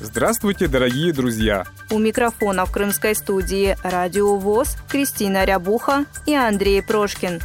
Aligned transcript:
Здравствуйте, 0.00 0.66
дорогие 0.66 1.12
друзья! 1.12 1.64
У 1.90 1.98
микрофона 1.98 2.66
в 2.66 2.72
крымской 2.72 3.14
студии 3.14 3.76
«Радио 3.84 4.36
ВОЗ» 4.36 4.76
Кристина 4.88 5.44
Рябуха 5.44 6.04
и 6.26 6.34
Андрей 6.34 6.82
Прошкин. 6.82 7.40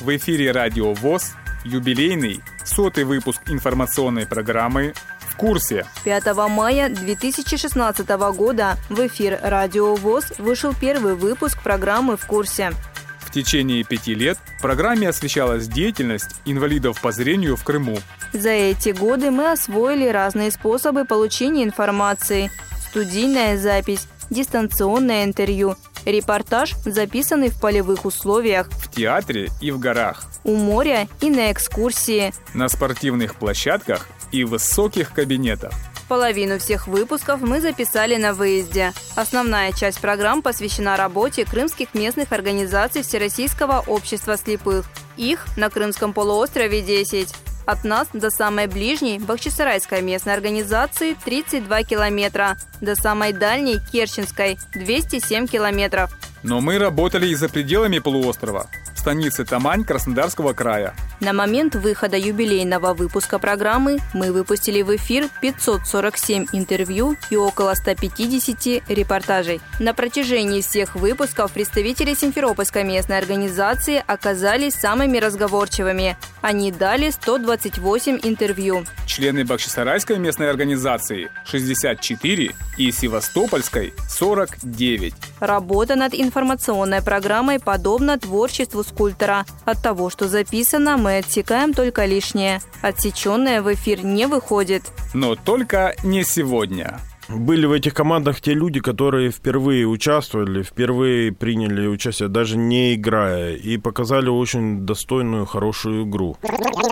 В 0.00 0.16
эфире 0.16 0.50
«Радио 0.50 0.94
ВОЗ» 0.94 1.34
юбилейный 1.62 2.40
сотый 2.64 3.04
выпуск 3.04 3.42
информационной 3.48 4.26
программы 4.26 4.94
«В 5.18 5.36
курсе». 5.36 5.84
5 6.04 6.34
мая 6.48 6.88
2016 6.88 8.08
года 8.34 8.76
в 8.88 9.06
эфир 9.06 9.38
«Радио 9.42 9.94
ВОЗ» 9.94 10.32
вышел 10.38 10.74
первый 10.74 11.14
выпуск 11.14 11.62
программы 11.62 12.16
«В 12.16 12.24
курсе». 12.24 12.72
В 13.20 13.30
течение 13.30 13.84
пяти 13.84 14.14
лет 14.14 14.38
в 14.58 14.62
программе 14.62 15.08
освещалась 15.08 15.68
деятельность 15.68 16.40
инвалидов 16.46 17.00
по 17.00 17.12
зрению 17.12 17.56
в 17.56 17.62
Крыму. 17.62 17.98
За 18.32 18.50
эти 18.50 18.90
годы 18.90 19.30
мы 19.30 19.50
освоили 19.50 20.06
разные 20.06 20.50
способы 20.50 21.04
получения 21.04 21.64
информации. 21.64 22.50
Студийная 22.88 23.56
запись, 23.58 24.06
дистанционное 24.30 25.24
интервью, 25.24 25.76
репортаж, 26.04 26.74
записанный 26.84 27.48
в 27.48 27.60
полевых 27.60 28.04
условиях, 28.04 28.68
В 28.70 28.90
театре 28.90 29.48
и 29.60 29.70
в 29.70 29.78
горах, 29.78 30.24
у 30.44 30.54
моря 30.54 31.08
и 31.20 31.30
на 31.30 31.52
экскурсии. 31.52 32.32
на 32.54 32.68
спортивных 32.68 33.34
площадках 33.34 34.08
и 34.32 34.44
высоких 34.44 35.12
кабинетах. 35.12 35.72
Половину 36.08 36.58
всех 36.58 36.88
выпусков 36.88 37.40
мы 37.40 37.60
записали 37.60 38.16
на 38.16 38.32
выезде. 38.32 38.92
Основная 39.14 39.70
часть 39.72 40.00
программ 40.00 40.42
посвящена 40.42 40.96
работе 40.96 41.44
крымских 41.44 41.94
местных 41.94 42.32
организаций 42.32 43.02
Всероссийского 43.02 43.84
общества 43.86 44.36
слепых. 44.36 44.86
Их 45.16 45.46
на 45.56 45.70
Крымском 45.70 46.12
полуострове 46.12 46.82
10. 46.82 47.32
От 47.66 47.84
нас 47.84 48.08
до 48.12 48.30
самой 48.30 48.66
ближней 48.66 49.18
Бахчисарайской 49.18 50.02
местной 50.02 50.34
организации 50.34 51.16
32 51.24 51.82
километра, 51.84 52.56
до 52.80 52.96
самой 52.96 53.32
дальней 53.32 53.78
Керченской 53.92 54.58
207 54.74 55.46
километров. 55.46 56.10
Но 56.42 56.60
мы 56.60 56.78
работали 56.78 57.28
и 57.28 57.34
за 57.34 57.48
пределами 57.48 57.98
полуострова, 57.98 58.68
в 58.94 58.98
станице 58.98 59.44
Тамань 59.44 59.84
Краснодарского 59.84 60.52
края. 60.52 60.94
На 61.20 61.34
момент 61.34 61.74
выхода 61.74 62.16
юбилейного 62.16 62.94
выпуска 62.94 63.38
программы 63.38 63.98
мы 64.14 64.32
выпустили 64.32 64.80
в 64.80 64.96
эфир 64.96 65.28
547 65.42 66.46
интервью 66.54 67.14
и 67.28 67.36
около 67.36 67.74
150 67.74 68.88
репортажей. 68.88 69.60
На 69.78 69.92
протяжении 69.92 70.62
всех 70.62 70.94
выпусков 70.94 71.52
представители 71.52 72.14
Симферопольской 72.14 72.84
местной 72.84 73.18
организации 73.18 74.02
оказались 74.06 74.72
самыми 74.72 75.18
разговорчивыми. 75.18 76.16
Они 76.40 76.72
дали 76.72 77.10
128 77.10 78.20
интервью. 78.22 78.86
Члены 79.04 79.44
Бахчисарайской 79.44 80.18
местной 80.18 80.48
организации 80.48 81.28
64 81.44 82.54
и 82.78 82.90
Севастопольской 82.90 83.92
49. 84.08 85.12
Работа 85.40 85.96
над 85.96 86.14
информационной 86.14 87.02
программой 87.02 87.58
подобна 87.58 88.18
творчеству 88.18 88.82
скульптора. 88.82 89.44
От 89.66 89.82
того, 89.82 90.08
что 90.08 90.26
записано, 90.26 90.96
мы 90.96 91.09
отсекаем 91.18 91.74
только 91.74 92.06
лишнее. 92.06 92.60
Отсеченное 92.82 93.62
в 93.62 93.72
эфир 93.72 94.04
не 94.04 94.26
выходит. 94.26 94.84
Но 95.12 95.34
только 95.34 95.94
не 96.02 96.24
сегодня. 96.24 97.00
Были 97.30 97.64
в 97.66 97.72
этих 97.72 97.94
командах 97.94 98.40
те 98.40 98.54
люди, 98.54 98.80
которые 98.80 99.30
впервые 99.30 99.86
участвовали, 99.86 100.64
впервые 100.64 101.30
приняли 101.30 101.86
участие, 101.86 102.28
даже 102.28 102.56
не 102.56 102.94
играя, 102.94 103.54
и 103.54 103.76
показали 103.76 104.28
очень 104.28 104.80
достойную, 104.80 105.46
хорошую 105.46 106.08
игру. 106.08 106.36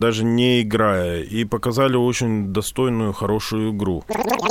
Даже 0.01 0.25
не 0.25 0.63
играя, 0.63 1.23
и 1.23 1.45
показали 1.45 1.97
очень 1.97 2.53
достойную, 2.53 3.13
хорошую 3.13 3.73
игру. 3.73 4.05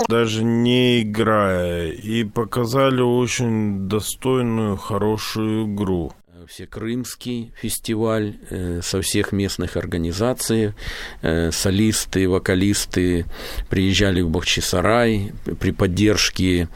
Даже 0.09 0.43
не 0.43 1.03
играя, 1.03 1.91
и 1.91 2.25
показали 2.25 2.99
очень 2.99 3.87
достойную, 3.87 4.75
хорошую 4.75 5.73
игру. 5.73 6.11
Всекрымский 6.47 7.51
фестиваль 7.55 8.37
э, 8.49 8.79
со 8.81 9.01
всех 9.01 9.33
местных 9.33 9.75
организаций. 9.75 10.73
Э, 11.21 11.51
солисты, 11.51 12.29
вокалисты 12.29 13.25
приезжали 13.69 14.21
в 14.21 14.29
Бахчисарай 14.29 15.33
при 15.59 15.71
поддержке 15.71 16.69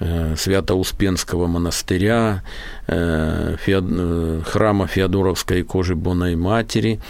э, 0.00 0.36
Свято-Успенского 0.36 1.46
монастыря, 1.46 2.42
храма 2.86 4.86
Феодоровской 4.86 5.62
кожи 5.62 5.94
Бонной 5.94 6.36
Матери, 6.36 7.00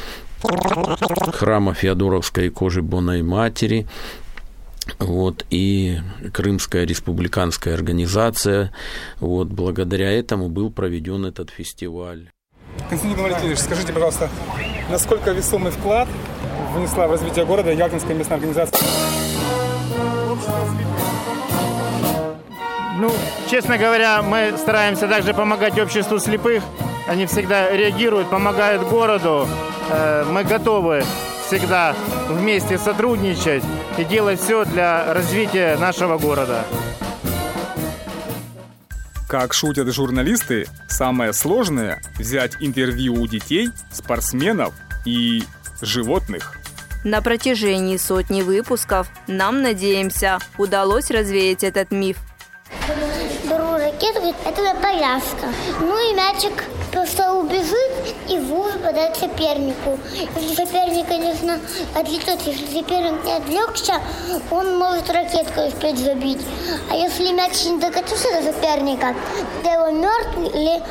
храма 1.33 1.75
Феодоровской 1.75 2.51
кожи 2.51 2.83
Бонной 2.83 3.23
Матери, 3.23 3.87
вот, 4.99 5.45
и 5.51 5.99
Крымская 6.33 6.85
республиканская 6.85 7.75
организация. 7.75 8.73
Вот, 9.21 9.49
благодаря 9.49 10.11
этому 10.11 10.49
был 10.49 10.71
проведен 10.71 11.25
этот 11.27 11.51
фестиваль. 11.51 12.31
Константин 12.89 13.23
Валентинович, 13.23 13.59
скажите, 13.59 13.93
пожалуйста, 13.93 14.31
насколько 14.91 15.31
весомый 15.33 15.73
вклад 15.73 16.09
внесла 16.75 17.07
в 17.07 17.11
развитие 17.11 17.45
города 17.45 17.73
Ялтинская 17.73 18.15
местная 18.15 18.37
организация? 18.37 18.81
Ну, 22.99 23.13
честно 23.51 23.77
говоря, 23.77 24.23
мы 24.23 24.55
стараемся 24.57 25.07
также 25.07 25.35
помогать 25.35 25.79
обществу 25.79 26.19
слепых. 26.19 26.63
Они 27.07 27.27
всегда 27.27 27.71
реагируют, 27.71 28.31
помогают 28.31 28.83
городу. 28.89 29.47
Э, 29.91 30.25
Мы 30.25 30.45
готовы 30.45 31.05
всегда 31.47 31.95
вместе 32.29 32.79
сотрудничать 32.79 33.63
и 33.99 34.05
делать 34.05 34.41
все 34.41 34.65
для 34.65 35.13
развития 35.15 35.77
нашего 35.77 36.19
города. 36.19 36.65
Как 39.29 39.53
шутят 39.53 39.93
журналисты, 39.93 40.67
самое 40.89 41.33
сложное– 41.33 42.01
взять 42.19 42.53
интервью 42.61 43.15
у 43.15 43.27
детей, 43.27 43.71
спортсменов 43.93 44.73
и 45.05 45.43
животных. 45.81 46.55
На 47.05 47.23
протяжении 47.23 47.97
сотни 47.97 48.43
выпусков 48.43 49.09
нам, 49.27 49.63
надеемся, 49.63 50.39
удалось 50.59 51.11
развеять 51.11 51.65
этот 51.65 51.91
миф. 51.91 52.19
беру 53.45 53.73
ракету, 53.73 54.35
это 54.45 54.75
повязка. 54.81 55.53
Ну 55.81 56.11
и 56.11 56.15
мячик 56.15 56.65
просто 56.93 57.33
убежит 57.33 57.96
и 58.29 58.39
в 58.39 58.53
угол 58.53 58.73
подает 58.83 59.17
сопернику. 59.17 59.99
Если 60.37 60.55
соперник, 60.55 61.07
конечно, 61.09 61.59
отвлечет, 61.95 62.41
если 62.43 62.67
соперник 62.67 63.25
не 63.25 63.33
отвлекся, 63.33 63.95
он 64.51 64.79
может 64.79 65.11
ракетку 65.11 65.63
успеть 65.63 65.99
забить. 65.99 66.41
А 66.91 66.97
если 66.97 67.33
мяч 67.33 67.65
не 67.65 67.79
докатился 67.79 68.29
до 68.33 68.53
соперника, 68.53 69.15
то 69.63 69.71
его 69.71 69.91
мертвый 69.91 70.49
или, 70.49 70.83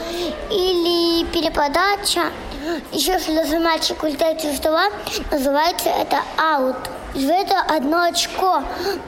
или 0.52 1.26
переподача. 1.32 2.32
Еще 2.92 3.14
если 3.14 3.36
даже 3.36 3.60
мальчик 3.60 4.02
улетает 4.02 4.44
из 4.44 4.58
стола, 4.58 4.86
называется 5.32 5.90
это 5.90 6.22
аут. 6.38 6.78
За 7.14 7.34
это 7.34 7.62
одно 7.62 8.04
очко 8.04 8.64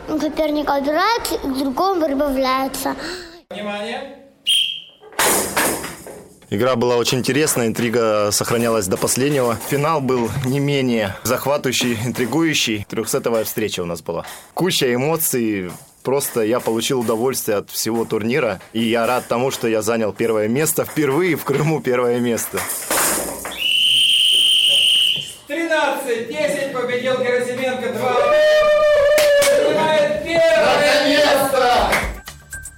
соперника 0.07 0.77
убирается 0.77 1.37
к 1.39 1.57
другому 1.57 2.05
прибавляется. 2.05 2.95
Игра 6.49 6.77
была 6.77 6.95
очень 6.95 7.19
интересная, 7.19 7.67
интрига 7.67 8.29
сохранялась 8.31 8.87
до 8.87 8.95
последнего. 8.95 9.57
Финал 9.69 9.99
был 9.99 10.29
не 10.45 10.59
менее 10.59 11.17
захватывающий, 11.23 11.97
интригующий. 12.05 12.85
Трехсетовая 12.89 13.43
встреча 13.43 13.81
у 13.81 13.85
нас 13.85 14.01
была. 14.01 14.25
Куча 14.53 14.93
эмоций. 14.93 15.71
Просто 16.03 16.43
я 16.43 16.61
получил 16.61 17.01
удовольствие 17.01 17.57
от 17.57 17.69
всего 17.69 18.05
турнира. 18.05 18.61
И 18.71 18.81
я 18.81 19.05
рад 19.05 19.25
тому, 19.27 19.51
что 19.51 19.67
я 19.67 19.81
занял 19.81 20.13
первое 20.13 20.47
место. 20.47 20.85
Впервые 20.85 21.35
в 21.35 21.43
Крыму 21.43 21.81
первое 21.81 22.21
место. 22.21 22.59
13-10 25.49 26.71
победил 26.71 27.19
Герасименко 27.19 27.91
2. 27.91 28.26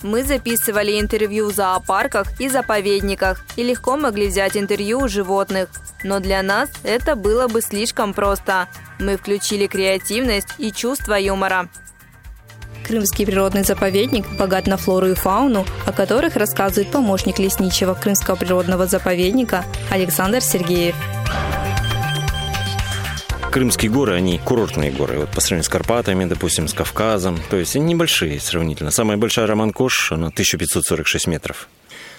Мы 0.01 0.23
записывали 0.23 0.99
интервью 0.99 1.49
в 1.49 1.53
зоопарках 1.53 2.39
и 2.39 2.47
заповедниках 2.47 3.43
и 3.57 3.63
легко 3.63 3.97
могли 3.97 4.27
взять 4.27 4.55
интервью 4.55 4.99
у 4.99 5.07
животных. 5.09 5.69
Но 6.03 6.19
для 6.19 6.41
нас 6.41 6.69
это 6.83 7.15
было 7.15 7.47
бы 7.47 7.61
слишком 7.61 8.13
просто. 8.13 8.69
Мы 8.99 9.17
включили 9.17 9.67
креативность 9.67 10.47
и 10.57 10.71
чувство 10.71 11.15
юмора. 11.15 11.67
Крымский 12.87 13.25
природный 13.25 13.63
заповедник 13.63 14.25
богат 14.37 14.65
на 14.65 14.77
флору 14.77 15.09
и 15.09 15.13
фауну, 15.13 15.65
о 15.85 15.91
которых 15.91 16.35
рассказывает 16.37 16.91
помощник 16.91 17.37
лесничего 17.37 17.93
Крымского 17.93 18.35
природного 18.35 18.87
заповедника 18.87 19.63
Александр 19.91 20.41
Сергеев. 20.41 20.95
Крымские 23.51 23.89
горы, 23.89 24.13
они 24.13 24.37
курортные 24.37 24.91
горы. 24.91 25.17
Вот 25.17 25.29
по 25.31 25.41
сравнению 25.41 25.63
с 25.63 25.69
Карпатами, 25.69 26.25
допустим, 26.25 26.67
с 26.67 26.73
Кавказом. 26.73 27.39
То 27.49 27.57
есть 27.57 27.75
они 27.75 27.93
небольшие 27.93 28.39
сравнительно. 28.39 28.91
Самая 28.91 29.17
большая 29.17 29.47
Романкош, 29.47 30.11
она 30.11 30.27
1546 30.27 31.25
метров. 31.25 31.67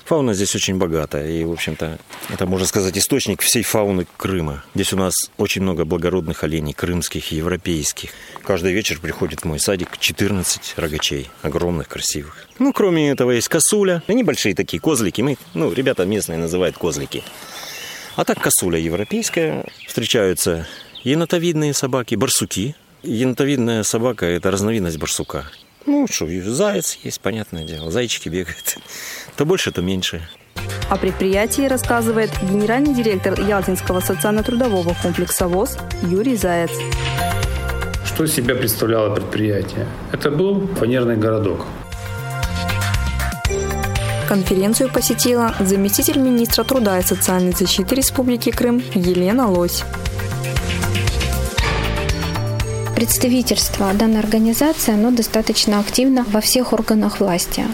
Фауна 0.06 0.34
здесь 0.34 0.56
очень 0.56 0.76
богатая, 0.76 1.30
и, 1.30 1.44
в 1.44 1.52
общем-то, 1.52 2.00
это, 2.30 2.46
можно 2.46 2.66
сказать, 2.66 2.98
источник 2.98 3.42
всей 3.42 3.62
фауны 3.62 4.08
Крыма. 4.16 4.64
Здесь 4.74 4.92
у 4.92 4.96
нас 4.96 5.14
очень 5.36 5.62
много 5.62 5.84
благородных 5.84 6.42
оленей, 6.42 6.72
крымских, 6.72 7.30
европейских. 7.30 8.10
Каждый 8.42 8.72
вечер 8.72 8.98
приходит 8.98 9.42
в 9.42 9.44
мой 9.44 9.60
садик 9.60 9.98
14 9.98 10.74
рогачей, 10.78 11.30
огромных, 11.42 11.86
красивых. 11.86 12.48
Ну, 12.58 12.72
кроме 12.72 13.10
этого, 13.10 13.30
есть 13.30 13.48
косуля. 13.48 14.02
Они 14.08 14.24
большие 14.24 14.56
такие, 14.56 14.80
козлики. 14.80 15.22
Мы, 15.22 15.38
ну, 15.54 15.72
ребята 15.72 16.04
местные 16.06 16.38
называют 16.38 16.76
козлики. 16.76 17.22
А 18.16 18.24
так 18.24 18.40
косуля 18.40 18.80
европейская. 18.80 19.64
Встречаются 19.86 20.66
енотовидные 21.04 21.74
собаки, 21.74 22.14
барсуки. 22.14 22.74
Енотовидная 23.02 23.82
собака– 23.82 24.26
это 24.26 24.50
разновидность 24.50 24.98
барсука. 24.98 25.44
Ну, 25.86 26.06
что, 26.10 26.26
заяц 26.44 26.98
есть, 27.02 27.20
понятное 27.20 27.64
дело. 27.64 27.90
Зайчики 27.90 28.28
бегают. 28.28 28.76
То 29.36 29.46
больше, 29.46 29.72
то 29.72 29.80
меньше. 29.80 30.28
О 30.90 30.96
предприятии 30.96 31.62
рассказывает 31.62 32.30
генеральный 32.42 32.94
директор 32.94 33.40
Ялтинского 33.40 34.00
социально-трудового 34.00 34.94
комплекса 35.02 35.48
ВОЗ 35.48 35.78
Юрий 36.02 36.36
Заяц. 36.36 36.70
Что 38.04 38.24
из 38.24 38.34
себя 38.34 38.54
представляло 38.54 39.14
предприятие? 39.14 39.86
Это 40.12 40.30
был 40.30 40.66
фанерный 40.76 41.16
городок. 41.16 41.64
Конференцию 44.28 44.90
посетила 44.92 45.54
заместитель 45.60 46.18
министра 46.18 46.64
труда 46.64 46.98
и 46.98 47.02
социальной 47.02 47.52
защиты 47.52 47.94
Республики 47.94 48.50
Крым 48.50 48.82
Елена 48.94 49.48
Лось. 49.50 49.84
Представительство 53.00 53.94
данной 53.94 54.20
организации 54.20 54.92
оно 54.92 55.10
достаточно 55.10 55.80
активно 55.80 56.22
во 56.28 56.42
всех 56.42 56.74
органах 56.74 57.18
власти. 57.18 57.64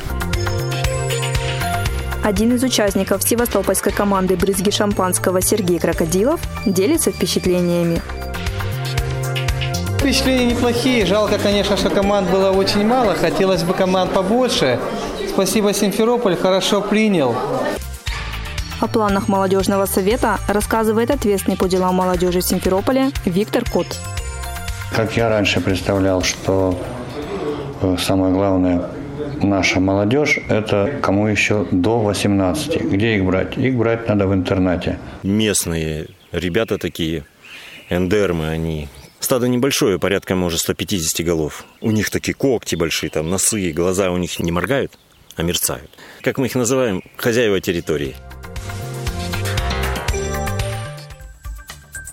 Один 2.22 2.54
из 2.54 2.62
участников 2.62 3.24
севастопольской 3.24 3.90
команды 3.90 4.36
«Брызги 4.36 4.70
шампанского» 4.70 5.42
Сергей 5.42 5.80
Крокодилов 5.80 6.40
делится 6.64 7.10
впечатлениями. 7.10 8.00
Впечатления 9.98 10.46
неплохие. 10.46 11.04
Жалко, 11.06 11.38
конечно, 11.38 11.76
что 11.76 11.90
команд 11.90 12.30
было 12.30 12.52
очень 12.52 12.86
мало. 12.86 13.16
Хотелось 13.16 13.64
бы 13.64 13.74
команд 13.74 14.12
побольше. 14.12 14.78
Спасибо, 15.28 15.72
Симферополь 15.74 16.36
хорошо 16.36 16.80
принял. 16.80 17.34
О 18.80 18.86
планах 18.86 19.26
молодежного 19.26 19.86
совета 19.86 20.38
рассказывает 20.46 21.10
ответственный 21.10 21.56
по 21.56 21.66
делам 21.66 21.96
молодежи 21.96 22.42
Симферополя 22.42 23.10
Виктор 23.24 23.68
Кот. 23.68 23.88
Как 24.96 25.14
я 25.14 25.28
раньше 25.28 25.60
представлял, 25.60 26.22
что 26.22 26.74
э, 27.82 27.96
самое 27.98 28.32
главное 28.32 28.88
наша 29.42 29.78
молодежь– 29.78 30.38
это 30.48 30.98
кому 31.02 31.26
еще 31.26 31.66
до 31.70 32.00
18. 32.00 32.80
Где 32.80 33.16
их 33.16 33.24
брать? 33.26 33.58
Их 33.58 33.74
брать 33.74 34.08
надо 34.08 34.26
в 34.26 34.32
интернате. 34.32 34.98
Местные 35.22 36.06
ребята 36.32 36.78
такие, 36.78 37.24
эндермы, 37.90 38.48
они 38.48 38.88
Стадо 39.20 39.48
небольшое, 39.48 39.98
порядка, 39.98 40.34
может, 40.34 40.60
150 40.60 41.26
голов. 41.26 41.66
У 41.82 41.90
них 41.90 42.08
такие 42.08 42.32
когти 42.32 42.74
большие, 42.74 43.10
там 43.10 43.28
носы, 43.28 43.72
глаза 43.72 44.10
у 44.10 44.16
них 44.16 44.38
не 44.38 44.50
моргают, 44.50 44.92
а 45.36 45.42
мерцают. 45.42 45.90
Как 46.22 46.38
мы 46.38 46.46
их 46.46 46.54
называем, 46.54 47.02
хозяева 47.16 47.60
территории. 47.60 48.14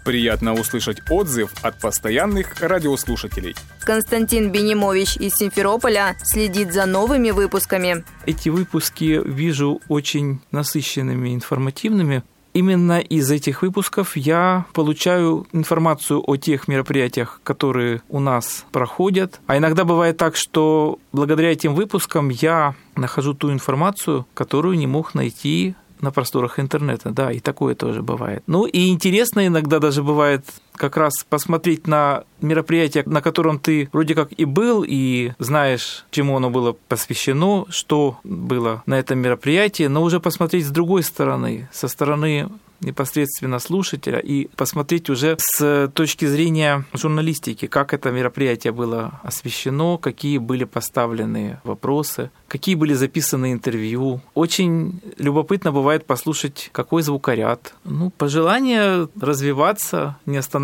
Приятно 0.03 0.53
услышать 0.53 1.01
отзыв 1.09 1.51
от 1.61 1.79
постоянных 1.79 2.59
радиослушателей. 2.59 3.55
Константин 3.81 4.51
Бенимович 4.51 5.15
из 5.17 5.35
Симферополя 5.35 6.15
следит 6.23 6.73
за 6.73 6.85
новыми 6.85 7.31
выпусками. 7.31 8.03
Эти 8.25 8.49
выпуски 8.49 9.21
вижу 9.23 9.81
очень 9.87 10.41
насыщенными, 10.51 11.33
информативными. 11.33 12.23
Именно 12.53 12.99
из 12.99 13.31
этих 13.31 13.63
выпусков 13.63 14.15
я 14.15 14.65
получаю 14.73 15.47
информацию 15.53 16.21
о 16.25 16.37
тех 16.37 16.67
мероприятиях, 16.67 17.41
которые 17.43 18.03
у 18.09 18.19
нас 18.19 18.65
проходят. 18.71 19.41
А 19.47 19.57
иногда 19.57 19.85
бывает 19.85 20.17
так, 20.17 20.35
что 20.35 20.99
благодаря 21.11 21.51
этим 21.51 21.73
выпускам 21.73 22.29
я 22.29 22.75
нахожу 22.95 23.33
ту 23.33 23.51
информацию, 23.51 24.27
которую 24.35 24.77
не 24.77 24.85
мог 24.85 25.15
найти 25.15 25.73
на 26.03 26.11
просторах 26.11 26.59
интернета, 26.59 27.09
да, 27.11 27.31
и 27.31 27.39
такое 27.39 27.75
тоже 27.75 28.03
бывает. 28.03 28.43
Ну 28.45 28.65
и 28.65 28.89
интересно 28.89 29.47
иногда 29.47 29.79
даже 29.79 30.03
бывает 30.03 30.45
как 30.75 30.97
раз 30.97 31.25
посмотреть 31.27 31.87
на 31.87 32.23
мероприятие, 32.41 33.03
на 33.05 33.21
котором 33.21 33.59
ты 33.59 33.89
вроде 33.91 34.15
как 34.15 34.29
и 34.31 34.45
был, 34.45 34.83
и 34.87 35.31
знаешь, 35.39 36.05
чему 36.11 36.37
оно 36.37 36.49
было 36.49 36.75
посвящено, 36.87 37.65
что 37.69 38.19
было 38.23 38.83
на 38.85 38.99
этом 38.99 39.19
мероприятии, 39.19 39.83
но 39.83 40.03
уже 40.03 40.19
посмотреть 40.19 40.65
с 40.65 40.71
другой 40.71 41.03
стороны, 41.03 41.69
со 41.71 41.87
стороны 41.87 42.49
непосредственно 42.83 43.59
слушателя 43.59 44.19
и 44.19 44.47
посмотреть 44.55 45.09
уже 45.09 45.37
с 45.39 45.89
точки 45.93 46.25
зрения 46.25 46.85
журналистики, 46.93 47.67
как 47.67 47.93
это 47.93 48.11
мероприятие 48.11 48.73
было 48.73 49.21
освещено, 49.23 49.97
какие 49.97 50.37
были 50.37 50.65
поставлены 50.65 51.59
вопросы, 51.63 52.29
какие 52.47 52.75
были 52.75 52.93
записаны 52.93 53.53
интервью. 53.53 54.21
Очень 54.33 54.99
любопытно 55.17 55.71
бывает 55.71 56.05
послушать, 56.05 56.69
какой 56.71 57.03
звукоряд. 57.03 57.73
Ну, 57.85 58.09
пожелание 58.09 59.07
развиваться, 59.19 60.17
не 60.25 60.37
останавливаться 60.37 60.62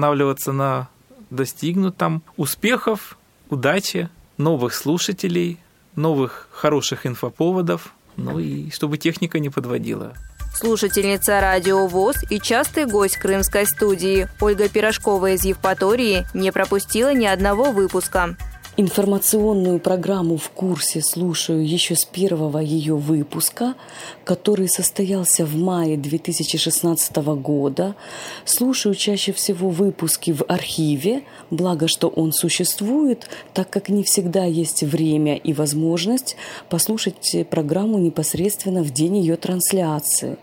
на 0.52 0.90
достигнутом, 1.30 2.24
успехов, 2.38 3.18
удачи, 3.50 4.10
новых 4.38 4.74
слушателей, 4.74 5.60
новых 5.96 6.48
хороших 6.52 7.06
инфоповодов, 7.06 7.94
ну 8.16 8.40
и 8.40 8.72
чтобы 8.72 8.98
техника 8.98 9.40
не 9.40 9.50
подводила. 9.50 10.14
Слушательница 10.56 11.40
радио 11.40 11.88
ВОЗ 11.88 12.18
и 12.30 12.40
частый 12.40 12.86
гость 12.86 13.18
крымской 13.18 13.66
студии 13.66 14.28
Ольга 14.42 14.68
Пирожкова 14.68 15.32
из 15.32 15.46
Евпатории 15.46 16.26
не 16.34 16.52
пропустила 16.52 17.14
ни 17.14 17.26
одного 17.26 17.72
выпуска. 17.72 18.36
Информационную 18.82 19.78
программу 19.82 20.38
в 20.38 20.52
курсе 20.52 21.02
слушаю 21.02 21.68
еще 21.68 21.98
с 21.98 22.06
первого 22.06 22.60
ее 22.60 22.96
выпуска, 22.96 23.76
который 24.24 24.70
состоялся 24.70 25.46
в 25.46 25.58
мае 25.58 25.98
2016 25.98 27.18
года. 27.18 27.98
Слушаю 28.46 28.96
чаще 28.96 29.34
всего 29.34 29.70
выпуски 29.70 30.32
в 30.32 30.46
архиве, 30.48 31.24
благо 31.52 31.90
что 31.90 32.08
он 32.08 32.32
существует, 32.32 33.28
так 33.54 33.70
как 33.70 33.90
не 33.90 34.04
всегда 34.04 34.46
есть 34.46 34.84
время 34.84 35.36
и 35.36 35.52
возможность 35.52 36.38
послушать 36.70 37.36
программу 37.50 37.98
непосредственно 37.98 38.82
в 38.82 38.92
день 38.92 39.18
ее 39.18 39.36
трансляции. 39.36 40.38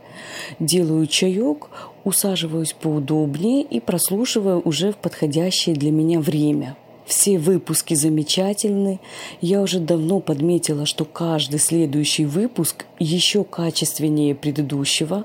Делаю 0.61 1.07
чаек, 1.07 1.71
усаживаюсь 2.05 2.75
поудобнее 2.75 3.63
и 3.63 3.81
прослушиваю 3.81 4.61
уже 4.63 4.93
в 4.93 4.97
подходящее 4.99 5.75
для 5.75 5.91
меня 5.91 6.21
время– 6.21 6.77
все 7.07 7.39
выпуски 7.39 7.95
замечательны. 7.95 9.01
Я 9.41 9.63
уже 9.63 9.79
давно 9.79 10.21
подметила, 10.21 10.87
что 10.87 11.05
каждый 11.05 11.61
следующий 11.61 12.27
выпуск 12.27 12.85
еще 12.99 13.45
качественнее 13.45 14.35
предыдущего. 14.35 15.25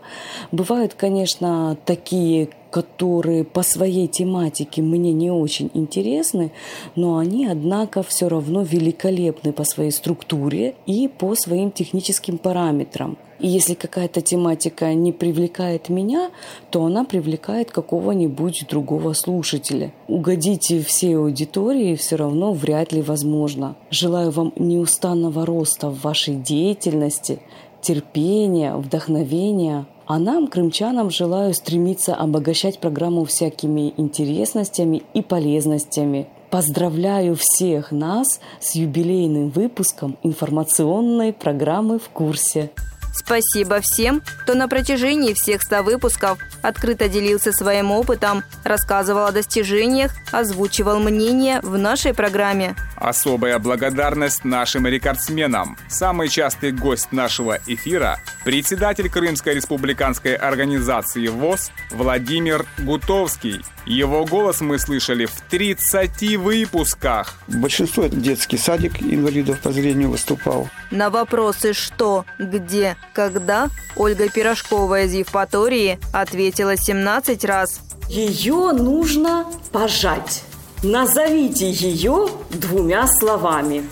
Бывают, 0.51 0.93
конечно, 0.93 1.77
такие, 1.85 2.49
которые 2.69 3.43
по 3.43 3.63
своей 3.63 4.07
тематике 4.07 4.81
мне 4.81 5.11
не 5.11 5.31
очень 5.31 5.71
интересны, 5.73 6.51
но 6.95 7.17
они, 7.17 7.47
однако, 7.47 8.03
все 8.03 8.29
равно 8.29 8.61
великолепны 8.61 9.51
по 9.51 9.63
своей 9.63 9.91
структуре 9.91 10.75
и 10.85 11.07
по 11.07 11.35
своим 11.35 11.71
техническим 11.71 12.37
параметрам. 12.37 13.17
И 13.41 13.47
если 13.47 13.73
какая-то 13.73 14.21
тематика 14.21 14.93
не 14.93 15.11
привлекает 15.11 15.89
меня, 15.89 16.29
то 16.69 16.85
она 16.85 17.03
привлекает 17.03 17.71
какого-нибудь 17.71 18.67
другого 18.69 19.13
слушателя. 19.13 19.91
Угодить 20.07 20.71
всей 20.85 21.17
аудитории 21.17 21.95
все 21.95 22.17
равно 22.17 22.53
вряд 22.53 22.93
ли 22.93 23.01
возможно. 23.01 23.75
Желаю 23.89 24.29
вам 24.29 24.53
неустанного 24.57 25.43
роста 25.47 25.89
в 25.89 26.01
вашей 26.01 26.35
деятельности, 26.35 27.39
терпения, 27.81 28.75
вдохновения. 28.75 29.87
А 30.05 30.19
нам, 30.19 30.45
крымчанам, 30.45 31.09
желаю 31.09 31.55
стремиться 31.55 32.13
обогащать 32.13 32.77
программу 32.77 33.25
всякими 33.25 33.93
интересностями 33.97 35.01
и 35.15 35.23
полезностями. 35.23 36.27
Поздравляю 36.51 37.35
всех 37.39 37.91
нас 37.91 38.39
с 38.59 38.75
юбилейным 38.75 39.49
выпуском 39.49 40.17
информационной 40.21 41.33
программы 41.33 41.97
«В 41.97 42.09
курсе». 42.09 42.69
Спасибо 43.13 43.79
всем, 43.81 44.21
кто 44.41 44.53
на 44.53 44.67
протяжении 44.67 45.33
всех 45.33 45.61
100 45.61 45.83
выпусков 45.83 46.39
открыто 46.61 47.09
делился 47.09 47.51
своим 47.51 47.91
опытом, 47.91 48.43
рассказывал 48.63 49.25
о 49.25 49.31
достижениях, 49.31 50.11
озвучивал 50.31 50.99
мнения 50.99 51.59
в 51.61 51.77
нашей 51.77 52.13
программе. 52.13 52.75
Особая 52.95 53.57
благодарность 53.59 54.45
нашим 54.45 54.85
рекордсменам. 54.85 55.77
Самый 55.89 56.29
частый 56.29 56.71
гость 56.71 57.11
нашего 57.11 57.59
эфира– 57.65 58.19
председатель 58.45 59.09
Крымской 59.09 59.55
республиканской 59.55 60.35
организации 60.35 61.27
ВОЗ 61.27 61.71
Владимир 61.89 62.65
Гутовский. 62.79 63.61
Его 63.85 64.25
голос 64.25 64.61
мы 64.61 64.77
слышали 64.77 65.25
в 65.25 65.41
30 65.49 66.37
выпусках. 66.37 67.33
Большинство 67.47 68.05
детский 68.05 68.57
садик 68.57 69.01
инвалидов 69.01 69.59
по 69.59 69.71
зрению 69.71 70.11
выступал. 70.11 70.69
На 70.91 71.09
вопросы 71.09 71.73
«что?», 71.73 72.25
«где?», 72.37 72.95
«когда?» 73.13 73.69
Ольга 73.95 74.29
Пирожкова 74.29 75.03
из 75.03 75.13
Евпатории 75.13 75.99
ответила 76.13 76.77
17 76.77 77.45
раз. 77.45 77.81
Ее 78.09 78.71
нужно 78.71 79.45
пожать. 79.71 80.43
Назовите 80.83 81.71
ее 81.71 82.27
двумя 82.49 83.07
словами. 83.07 83.83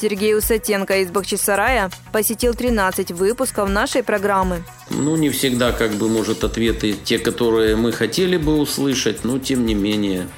Сергей 0.00 0.36
Усатенко 0.36 0.98
из 0.98 1.10
Бахчисарая 1.10 1.90
посетил 2.12 2.54
13 2.54 3.12
выпусков 3.12 3.68
нашей 3.68 4.02
программы. 4.02 4.62
Ну, 4.90 5.16
не 5.16 5.30
всегда, 5.30 5.72
как 5.72 5.92
бы, 5.92 6.08
может, 6.08 6.44
ответы 6.44 6.92
те, 6.92 7.18
которые 7.18 7.76
мы 7.76 7.92
хотели 7.92 8.36
бы 8.36 8.58
услышать, 8.58 9.24
но 9.24 9.38
тем 9.38 9.66
не 9.66 9.74
менее, 9.74 10.28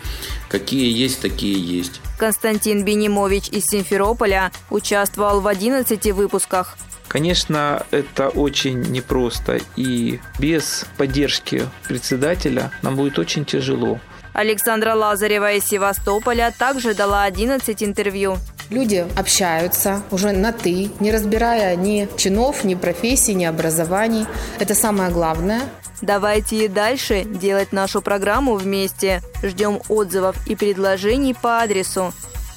какие 0.49 0.91
есть, 0.91 1.21
такие 1.21 1.61
есть. 1.61 2.01
Константин 2.19 2.85
Бенимович 2.85 3.49
из 3.49 3.65
Симферополя 3.65 4.51
участвовал 4.71 5.41
в 5.41 5.47
11 5.47 6.13
выпусках. 6.13 6.77
Конечно, 7.09 7.87
это 7.91 8.29
очень 8.29 8.81
непросто, 8.83 9.59
и 9.77 10.21
без 10.39 10.85
поддержки 10.97 11.65
председателя 11.87 12.71
нам 12.83 12.97
будет 12.97 13.19
очень 13.19 13.45
тяжело. 13.45 13.99
Александра 14.35 14.95
Лазарева 14.95 15.55
из 15.55 15.65
Севастополя 15.65 16.55
также 16.57 16.95
дала 16.95 17.25
11 17.25 17.83
интервью. 17.83 18.37
Люди 18.71 19.07
общаются 19.17 20.03
уже 20.11 20.33
на 20.33 20.53
«ты», 20.53 20.91
не 21.01 21.11
разбирая 21.11 21.75
ни 21.75 22.07
чинов, 22.19 22.63
ни 22.63 22.75
профессий, 22.75 23.35
ни 23.35 23.45
образований. 23.45 24.27
Это 24.59 24.75
самое 24.75 25.11
главное. 25.11 25.63
Давайте 26.03 26.67
и 26.67 26.69
дальше 26.69 27.25
делать 27.25 27.73
нашу 27.73 28.03
программу 28.03 28.55
вместе. 28.55 29.23
Ждем 29.43 29.81
отзывов 29.89 30.37
и 30.47 30.55
предложений 30.55 31.35
по 31.41 31.63
адресу 31.63 32.13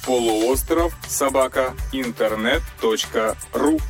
полуостров 0.06 0.92
собака 1.06 1.74
интернет.ру 1.92 3.80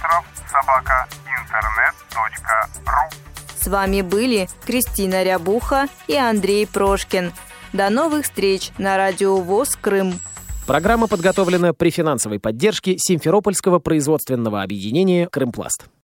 полуостров 0.00 0.24
собака 0.50 1.08
интернет.ру 1.26 3.18
С 3.56 3.66
вами 3.66 4.02
были 4.02 4.48
Кристина 4.64 5.22
Рябуха 5.22 5.86
и 6.06 6.16
Андрей 6.16 6.66
Прошкин. 6.66 7.32
До 7.72 7.90
новых 7.90 8.24
встреч 8.24 8.70
на 8.78 8.96
радио 8.96 9.36
ВОЗ 9.36 9.76
Крым. 9.76 10.20
Программа 10.66 11.06
подготовлена 11.08 11.72
при 11.72 11.90
финансовой 11.90 12.38
поддержке 12.38 12.96
Симферопольского 12.98 13.78
производственного 13.78 14.62
объединения 14.62 15.26
«Крымпласт». 15.26 15.90